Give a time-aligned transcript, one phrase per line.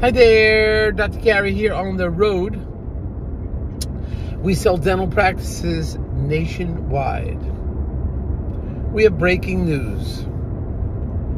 [0.00, 1.18] Hi there, Dr.
[1.18, 2.56] Gary here on the road.
[4.40, 7.38] We sell dental practices nationwide.
[8.94, 10.24] We have breaking news.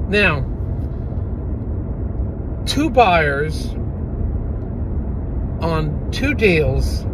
[0.08, 0.42] Now,
[2.64, 3.66] two buyers
[5.60, 7.04] on two deals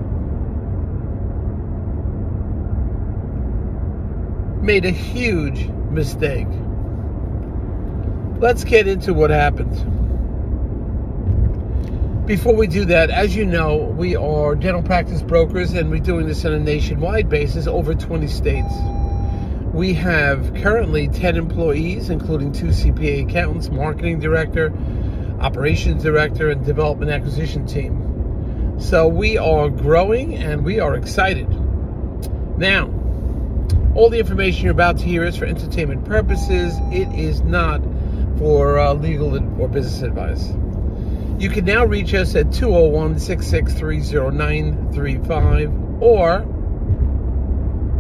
[4.63, 6.47] made a huge mistake.
[8.39, 9.98] Let's get into what happened.
[12.29, 16.27] Before we do that, as you know, we are dental practice brokers and we're doing
[16.27, 18.75] this on a nationwide basis over 20 states.
[19.73, 24.75] We have currently 10 employees, including two CPA accountants, marketing director,
[25.41, 28.77] operations director, and development acquisition team.
[28.79, 31.49] So we are growing and we are excited.
[32.59, 32.93] Now,
[33.95, 36.75] all the information you're about to hear is for entertainment purposes.
[36.93, 37.81] It is not
[38.37, 40.53] for uh, legal or business advice.
[41.39, 44.01] You can now reach us at 201 663
[44.33, 46.45] 0935 or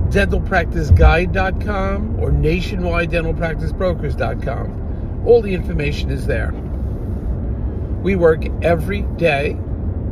[0.08, 5.22] dentalpracticeguide.com or nationwidedentalpracticebrokers.com.
[5.24, 6.52] All the information is there.
[8.02, 9.56] We work every day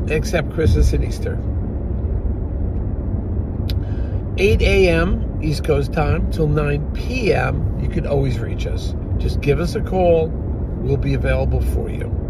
[0.06, 1.36] except Christmas and Easter.
[4.38, 5.40] 8 a.m.
[5.42, 7.80] East Coast time till 9 p.m.
[7.82, 8.94] You can always reach us.
[9.18, 10.28] Just give us a call.
[10.28, 12.25] We'll be available for you.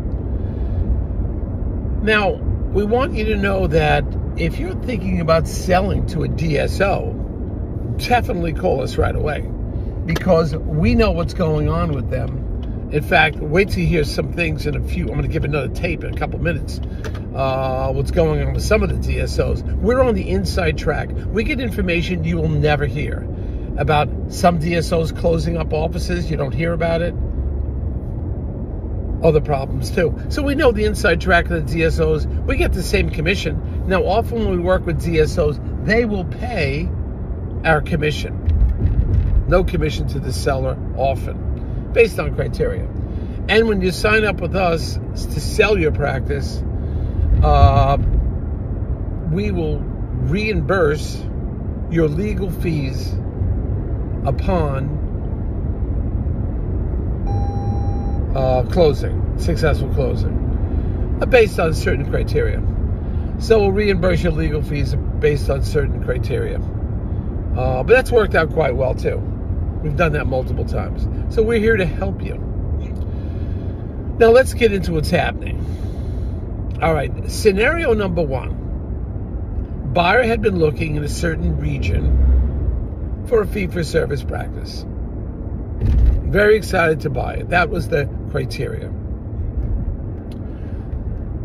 [2.06, 4.04] Now, we want you to know that
[4.36, 9.40] if you're thinking about selling to a DSO, definitely call us right away
[10.04, 12.90] because we know what's going on with them.
[12.92, 15.06] In fact, wait till you hear some things in a few.
[15.06, 16.80] I'm going to give another tape in a couple minutes.
[17.34, 19.64] Uh, what's going on with some of the DSOs?
[19.78, 21.10] We're on the inside track.
[21.10, 23.26] We get information you will never hear
[23.78, 26.30] about some DSOs closing up offices.
[26.30, 27.16] You don't hear about it
[29.26, 30.16] other problems too.
[30.28, 32.46] So we know the inside track of the DSOs.
[32.46, 33.88] We get the same commission.
[33.88, 36.88] Now, often when we work with DSOs, they will pay
[37.64, 39.44] our commission.
[39.48, 42.88] No commission to the seller, often, based on criteria.
[43.48, 46.62] And when you sign up with us to sell your practice,
[47.42, 47.98] uh,
[49.30, 51.22] we will reimburse
[51.90, 53.12] your legal fees
[54.24, 54.95] upon
[58.36, 62.62] uh, closing, successful closing, uh, based on certain criteria.
[63.38, 66.58] So we'll reimburse your legal fees based on certain criteria.
[66.58, 69.16] Uh, but that's worked out quite well too.
[69.82, 71.06] We've done that multiple times.
[71.34, 72.34] So we're here to help you.
[74.18, 75.62] Now let's get into what's happening.
[76.82, 79.92] All right, scenario number one.
[79.94, 84.84] Buyer had been looking in a certain region for a fee for service practice.
[86.26, 87.48] Very excited to buy it.
[87.48, 88.04] That was the
[88.36, 88.92] criteria.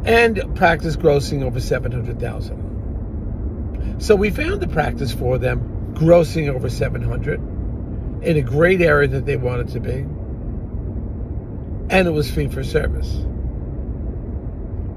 [0.03, 3.95] And practice grossing over 700,000.
[3.99, 7.39] So we found the practice for them grossing over 700
[8.23, 10.05] in a great area that they wanted to be.
[11.89, 13.09] And it was fee for service.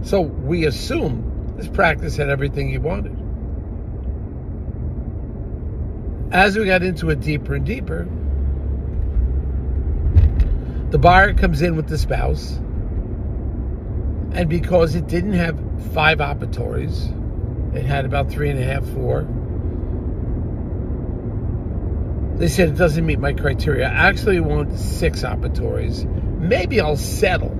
[0.02, 3.16] So we assumed this practice had everything he wanted.
[6.32, 8.08] As we got into it deeper and deeper,
[10.90, 12.52] the buyer comes in with the spouse,
[14.34, 15.58] and because it didn't have
[15.92, 17.12] five operatories,
[17.74, 19.26] it had about three and a half, four.
[22.36, 23.86] They said it doesn't meet my criteria.
[23.86, 26.04] I actually want six operatories.
[26.38, 27.50] Maybe I'll settle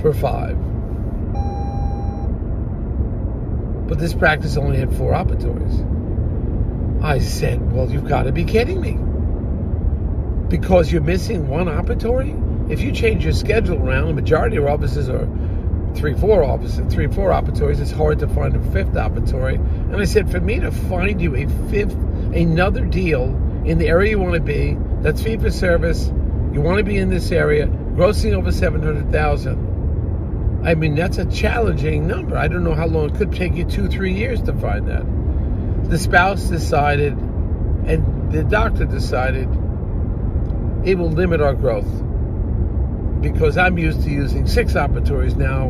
[0.00, 0.58] for five.
[3.86, 5.92] But this practice only had four operatories.
[7.02, 8.98] I said, Well, you've got to be kidding me
[10.58, 12.70] because you're missing one operatory?
[12.70, 15.28] If you change your schedule around, the majority of offices are
[15.96, 17.80] three, four offices, three, four operatories.
[17.80, 19.56] It's hard to find a fifth operatory.
[19.56, 23.24] And I said, for me to find you a fifth, another deal
[23.64, 26.06] in the area you want to be, that's fee for service,
[26.52, 30.62] you want to be in this area, grossing over 700,000.
[30.64, 32.38] I mean, that's a challenging number.
[32.38, 35.90] I don't know how long it could take you two, three years to find that.
[35.90, 39.48] The spouse decided, and the doctor decided,
[40.84, 41.88] it will limit our growth
[43.20, 45.68] because I'm used to using six operatories now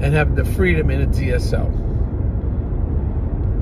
[0.00, 1.82] and having the freedom in a DSL.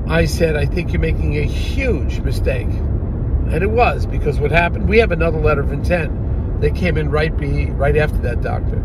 [0.07, 2.67] I said, I think you're making a huge mistake.
[2.67, 7.09] And it was because what happened, we have another letter of intent that came in
[7.09, 8.81] right be, right after that doctor.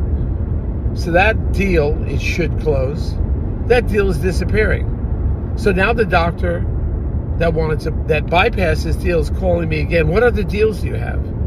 [0.95, 3.15] So that deal, it should close.
[3.67, 5.55] That deal is disappearing.
[5.57, 6.65] So now the doctor
[7.37, 10.09] that wanted to that bypass this deal is calling me again.
[10.09, 11.38] What other deals do you have?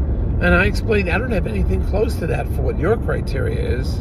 [0.42, 3.98] And I explained, I don't have anything close to that for what your criteria is.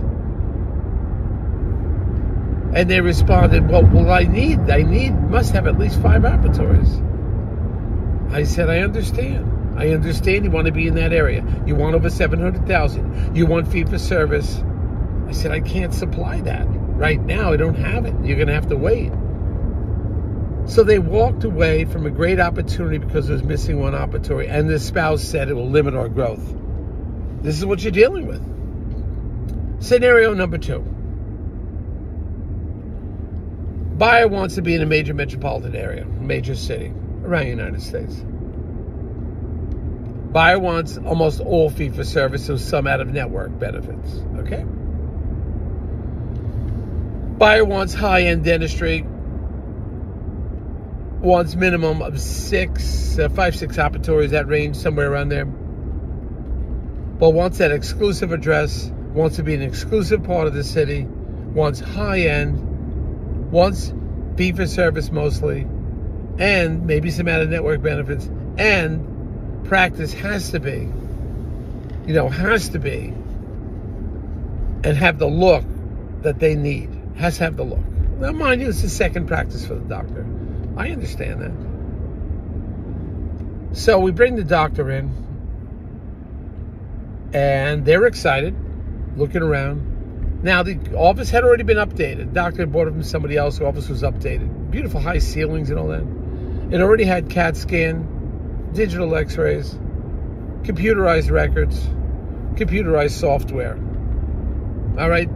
[2.73, 6.89] And they responded, well, well, I need, I need, must have at least five operatories.
[8.33, 9.77] I said, I understand.
[9.79, 11.45] I understand you want to be in that area.
[11.67, 13.35] You want over 700,000.
[13.35, 14.63] You want fee for service.
[15.27, 16.65] I said, I can't supply that.
[16.67, 18.15] Right now, I don't have it.
[18.23, 19.11] You're going to have to wait.
[20.67, 24.69] So they walked away from a great opportunity because it was missing one operatory, and
[24.69, 26.43] the spouse said it will limit our growth.
[27.41, 28.41] This is what you're dealing with.
[29.83, 30.79] Scenario number two.
[33.97, 36.93] Buyer wants to be in a major metropolitan area, major city
[37.23, 38.23] around the United States.
[40.31, 44.21] Buyer wants almost all fee for service and some out of network benefits.
[44.37, 44.63] Okay?
[47.37, 49.05] Buyer wants high end dentistry,
[51.21, 55.45] wants minimum of six, uh, five, six operatories, that range, somewhere around there.
[55.45, 61.79] But wants that exclusive address, wants to be an exclusive part of the city, wants
[61.79, 63.93] high end, wants
[64.35, 65.67] fee for service mostly,
[66.39, 68.27] and maybe some added network benefits,
[68.57, 70.89] and practice has to be,
[72.07, 73.13] you know, has to be,
[74.83, 75.63] and have the look
[76.23, 76.89] that they need.
[77.17, 77.85] Has to have the look.
[78.17, 80.25] Now, mind you, it's the second practice for the doctor.
[80.77, 81.51] I understand that.
[83.77, 85.09] So we bring the doctor in,
[87.33, 88.55] and they're excited,
[89.15, 90.43] looking around.
[90.43, 92.33] Now the office had already been updated.
[92.33, 93.59] doctor had bought it from somebody else.
[93.59, 94.71] The office was updated.
[94.71, 96.03] Beautiful high ceilings and all that.
[96.73, 99.73] It already had CAT scan, digital X-rays,
[100.63, 101.79] computerized records,
[102.55, 103.75] computerized software.
[104.97, 105.29] All right.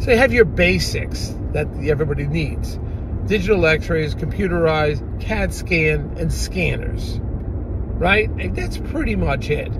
[0.00, 2.78] So you have your basics that everybody needs
[3.28, 7.20] digital x rays, computerized, CAT scan, and scanners.
[7.20, 8.28] Right?
[8.28, 9.70] And that's pretty much it.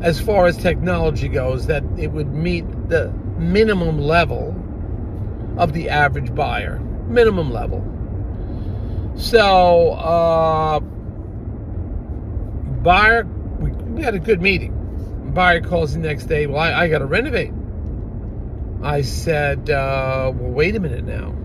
[0.00, 4.54] As far as technology goes, that it would meet the minimum level
[5.58, 6.78] of the average buyer.
[6.78, 7.84] Minimum level.
[9.16, 10.80] So, uh,
[12.82, 15.32] buyer, we, we had a good meeting.
[15.34, 17.52] Buyer calls the next day, well, I, I got to renovate.
[18.82, 21.35] I said, uh, well, wait a minute now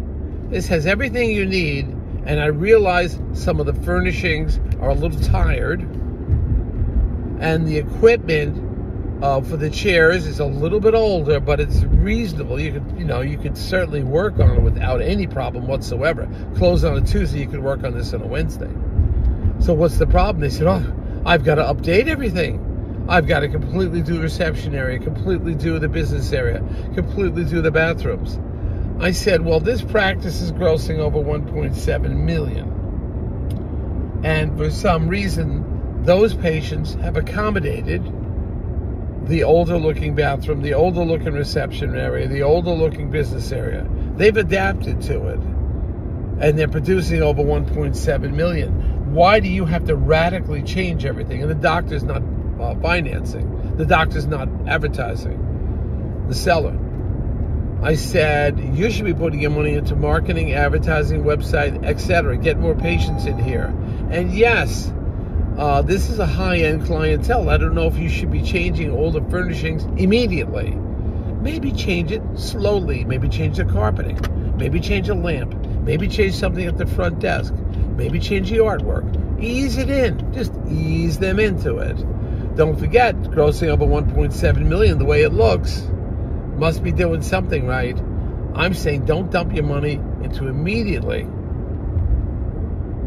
[0.51, 1.87] this has everything you need,
[2.25, 5.79] and I realize some of the furnishings are a little tired,
[7.39, 12.59] and the equipment uh, for the chairs is a little bit older, but it's reasonable.
[12.59, 16.27] You could, you know, you could certainly work on it without any problem whatsoever.
[16.57, 18.71] Close on a Tuesday, you could work on this on a Wednesday.
[19.59, 20.41] So what's the problem?
[20.41, 20.83] They said, oh,
[21.25, 23.05] I've got to update everything.
[23.07, 26.59] I've got to completely do the reception area, completely do the business area,
[26.93, 28.37] completely do the bathrooms.
[29.01, 34.21] I said, well, this practice is grossing over 1.7 million.
[34.23, 38.03] And for some reason, those patients have accommodated
[39.27, 43.89] the older looking bathroom, the older looking reception area, the older looking business area.
[44.17, 45.39] They've adapted to it.
[46.39, 49.15] And they're producing over 1.7 million.
[49.15, 51.41] Why do you have to radically change everything?
[51.41, 52.21] And the doctor's not
[52.59, 56.77] uh, financing, the doctor's not advertising, the seller.
[57.83, 62.37] I said, you should be putting your money into marketing, advertising, website, etc.
[62.37, 63.73] Get more patients in here.
[64.11, 64.93] And yes,
[65.57, 67.49] uh, this is a high-end clientele.
[67.49, 70.77] I don't know if you should be changing all the furnishings immediately.
[71.41, 73.03] Maybe change it slowly.
[73.03, 74.19] Maybe change the carpeting.
[74.57, 75.55] Maybe change a lamp.
[75.83, 77.51] Maybe change something at the front desk.
[77.97, 79.41] Maybe change the artwork.
[79.41, 80.31] Ease it in.
[80.33, 81.97] Just ease them into it.
[82.55, 85.89] Don't forget, grossing over 1.7 million the way it looks
[86.61, 87.97] must be doing something right.
[88.53, 91.23] I'm saying don't dump your money into immediately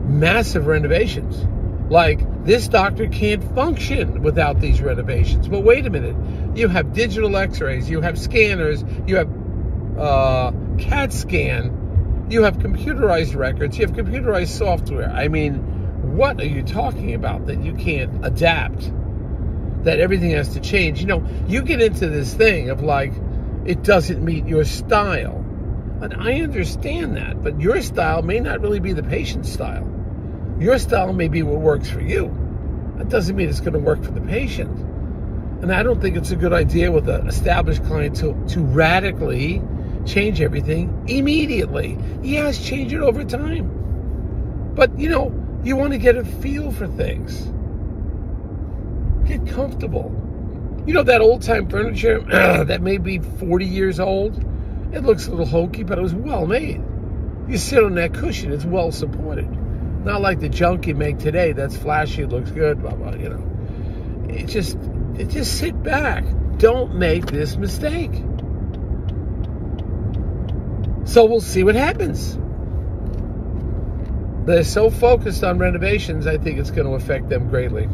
[0.08, 1.46] massive renovations.
[1.88, 5.46] Like this doctor can't function without these renovations.
[5.46, 6.16] But wait a minute,
[6.56, 9.30] you have digital X-rays, you have scanners, you have
[9.96, 15.08] uh, CAT scan, you have computerized records, you have computerized software.
[15.08, 15.54] I mean,
[16.16, 18.90] what are you talking about that you can't adapt?
[19.84, 21.00] That everything has to change.
[21.00, 23.12] You know, you get into this thing of like,
[23.66, 25.44] it doesn't meet your style.
[26.00, 29.90] And I understand that, but your style may not really be the patient's style.
[30.58, 32.30] Your style may be what works for you.
[32.96, 34.78] That doesn't mean it's going to work for the patient.
[35.62, 39.62] And I don't think it's a good idea with an established client to, to radically
[40.04, 41.98] change everything immediately.
[42.22, 44.72] Yes, change it over time.
[44.74, 45.32] But, you know,
[45.64, 47.40] you want to get a feel for things.
[49.26, 50.10] Get comfortable.
[50.86, 52.20] You know that old time furniture
[52.64, 54.36] that may be 40 years old?
[54.92, 56.82] It looks a little hokey, but it was well made.
[57.48, 59.50] You sit on that cushion, it's well supported.
[60.04, 63.30] Not like the junk you make today that's flashy, it looks good, blah, blah, you
[63.30, 64.26] know.
[64.28, 64.78] It just
[65.28, 66.24] just sit back.
[66.58, 68.12] Don't make this mistake.
[71.04, 72.38] So we'll see what happens.
[74.46, 77.88] They're so focused on renovations, I think it's going to affect them greatly.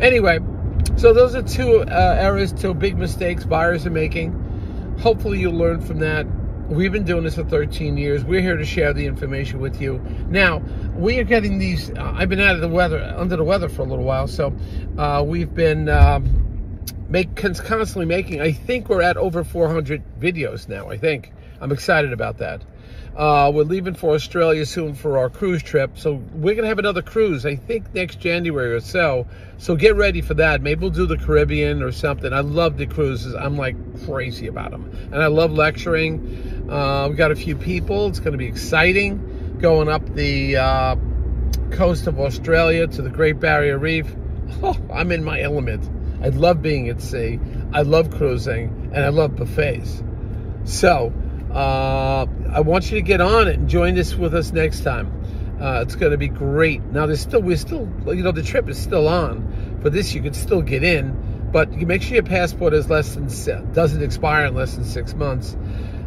[0.00, 0.38] Anyway,
[0.96, 4.96] so those are two uh, errors, two big mistakes buyers are making.
[5.00, 6.26] Hopefully, you learn from that.
[6.68, 8.24] We've been doing this for 13 years.
[8.24, 9.98] We're here to share the information with you.
[10.28, 10.62] Now,
[10.94, 11.90] we are getting these.
[11.90, 14.54] Uh, I've been out of the weather, under the weather for a little while, so
[14.96, 16.42] uh, we've been um,
[17.08, 18.40] make constantly making.
[18.40, 20.88] I think we're at over 400 videos now.
[20.88, 22.62] I think I'm excited about that.
[23.16, 25.98] Uh, we're leaving for Australia soon for our cruise trip.
[25.98, 29.26] So we're going to have another cruise, I think next January or so.
[29.58, 30.62] So get ready for that.
[30.62, 32.32] Maybe we'll do the Caribbean or something.
[32.32, 33.34] I love the cruises.
[33.34, 33.76] I'm like
[34.06, 34.90] crazy about them.
[35.12, 36.70] And I love lecturing.
[36.70, 38.06] Uh, we got a few people.
[38.06, 40.96] It's going to be exciting going up the uh,
[41.70, 44.06] coast of Australia to the Great Barrier Reef.
[44.62, 45.88] Oh, I'm in my element.
[46.22, 47.40] I love being at sea.
[47.72, 50.02] I love cruising and I love buffets.
[50.64, 51.10] So,
[51.52, 55.20] uh, I want you to get on it and join us with us next time.
[55.60, 56.82] Uh, it's going to be great.
[56.82, 59.78] Now, there's still we're still you know the trip is still on.
[59.82, 63.14] For this, you could still get in, but you make sure your passport is less
[63.14, 65.56] than doesn't expire in less than six months.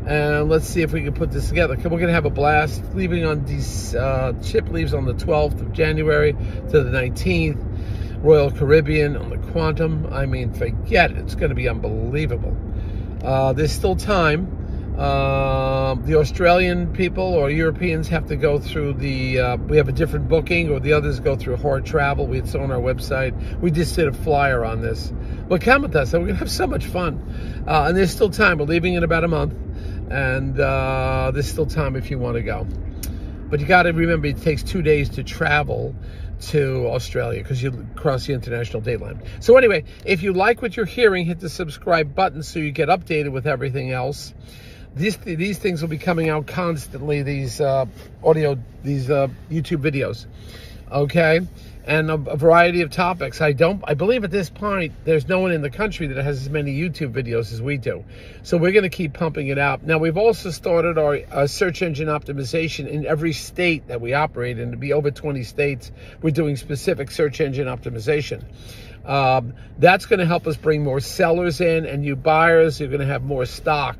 [0.08, 1.76] And let's see if we can put this together.
[1.76, 2.84] We're going to have a blast.
[2.94, 8.24] Leaving on these uh, ship leaves on the 12th of January to the 19th.
[8.24, 10.08] Royal Caribbean on the Quantum.
[10.12, 11.18] I mean, forget it.
[11.18, 12.56] It's going to be unbelievable.
[13.24, 14.65] Uh, there's still time.
[14.98, 19.92] Uh, the Australian people or Europeans have to go through the, uh, we have a
[19.92, 22.26] different booking, or the others go through hard travel.
[22.28, 23.60] We saw on our website.
[23.60, 25.12] We just did a flyer on this.
[25.50, 27.64] But come with us, and we're going to have so much fun.
[27.68, 28.58] Uh, and there's still time.
[28.58, 29.54] We're leaving in about a month,
[30.10, 32.66] and uh, there's still time if you want to go.
[33.50, 35.94] But you got to remember, it takes two days to travel
[36.42, 39.22] to Australia because you cross the international date line.
[39.42, 42.90] So anyway, if you like what you're hearing, hit the subscribe button so you get
[42.90, 44.34] updated with everything else
[44.96, 47.22] these these things will be coming out constantly.
[47.24, 47.86] These uh,
[48.24, 50.26] audio, these uh, YouTube videos,
[50.92, 51.42] okay,
[51.86, 53.42] and a, a, variety of topics.
[53.42, 56.42] I don't, I believe at this point there's no one in the country that has
[56.42, 58.04] as many YouTube videos as we do.
[58.44, 59.84] So we're to keep pumping it out.
[59.84, 64.60] Now we've also started our, our search engine optimization in every state that we operate
[64.60, 64.72] in.
[64.72, 68.44] To be over 20 states, we're doing specific search engine optimization.
[69.06, 72.80] Um, that's going to help us bring more sellers in and new buyers.
[72.80, 74.00] You're going to have more stock.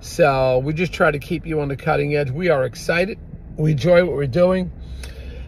[0.00, 2.30] So we just try to keep you on the cutting edge.
[2.30, 3.18] We are excited.
[3.56, 4.70] We enjoy what we're doing.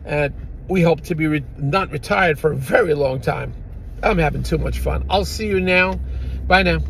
[0.04, 0.34] And
[0.68, 3.52] we hope to be re not retired for a very long time.
[4.02, 5.04] I'm having too much fun.
[5.10, 5.98] I'll see you now.
[6.46, 6.80] Bye now.